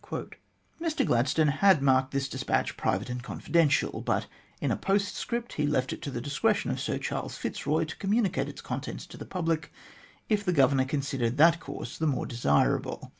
Mr 0.81 1.05
Gladstone 1.05 1.49
had 1.49 1.83
marked 1.83 2.09
this 2.09 2.27
despatch" 2.27 2.75
Private 2.75 3.07
and 3.07 3.21
Con 3.21 3.39
fidential," 3.39 4.03
but 4.03 4.25
in 4.59 4.71
a 4.71 4.75
postscript 4.75 5.53
he 5.53 5.67
left 5.67 5.93
it 5.93 6.01
to 6.01 6.09
the 6.09 6.19
discretion 6.19 6.71
of 6.71 6.79
Sir 6.79 6.97
Charles 6.97 7.37
Fitzroy 7.37 7.83
to 7.83 7.95
communicate 7.97 8.49
its 8.49 8.61
contents 8.61 9.05
to 9.05 9.17
the 9.17 9.25
public 9.25 9.71
if 10.27 10.43
the 10.43 10.53
Governor 10.53 10.85
considered 10.85 11.37
that 11.37 11.59
course 11.59 11.99
the 11.99 12.07
more 12.07 12.25
desirable. 12.25 13.09